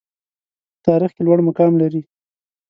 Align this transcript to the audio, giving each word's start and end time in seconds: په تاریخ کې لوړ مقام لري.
په 0.73 0.79
تاریخ 0.87 1.11
کې 1.15 1.21
لوړ 1.25 1.37
مقام 1.47 1.73
لري. 1.81 2.01